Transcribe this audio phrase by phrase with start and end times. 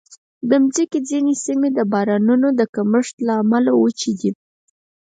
[0.49, 4.31] د مځکې ځینې سیمې د بارانونو د کمښت له امله وچې دي.